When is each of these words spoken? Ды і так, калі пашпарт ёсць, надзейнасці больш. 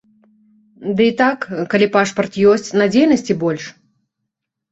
Ды 1.01 1.05
і 1.09 1.09
так, 1.21 1.39
калі 1.73 1.87
пашпарт 1.97 2.33
ёсць, 2.53 2.71
надзейнасці 2.83 3.33
больш. 3.43 3.63